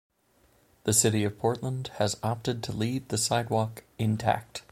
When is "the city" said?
0.85-1.23